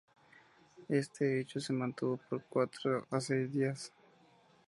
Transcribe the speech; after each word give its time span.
Este 0.89 1.39
hecho 1.41 1.59
se 1.59 1.73
mantuvo 1.73 2.17
por 2.17 2.43
cuatro 2.45 3.05
a 3.11 3.21
seis 3.21 3.51
días. 3.51 3.93